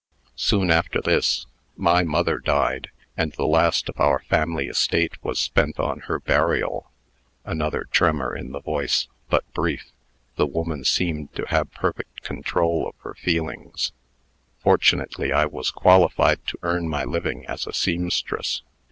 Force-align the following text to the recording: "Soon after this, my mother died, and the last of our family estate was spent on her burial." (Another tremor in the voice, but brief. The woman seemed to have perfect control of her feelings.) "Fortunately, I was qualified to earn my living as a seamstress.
"Soon 0.35 0.71
after 0.71 0.99
this, 0.99 1.45
my 1.77 2.01
mother 2.01 2.39
died, 2.39 2.89
and 3.15 3.33
the 3.33 3.45
last 3.45 3.87
of 3.87 3.99
our 3.99 4.23
family 4.23 4.65
estate 4.65 5.23
was 5.23 5.39
spent 5.39 5.79
on 5.79 5.99
her 6.07 6.19
burial." 6.19 6.89
(Another 7.45 7.83
tremor 7.91 8.35
in 8.35 8.51
the 8.51 8.61
voice, 8.61 9.07
but 9.29 9.43
brief. 9.53 9.91
The 10.37 10.47
woman 10.47 10.85
seemed 10.85 11.35
to 11.35 11.45
have 11.49 11.71
perfect 11.71 12.23
control 12.23 12.87
of 12.87 12.95
her 13.03 13.13
feelings.) 13.13 13.91
"Fortunately, 14.63 15.31
I 15.31 15.45
was 15.45 15.69
qualified 15.69 16.47
to 16.47 16.57
earn 16.63 16.89
my 16.89 17.03
living 17.03 17.45
as 17.45 17.67
a 17.67 17.71
seamstress. 17.71 18.63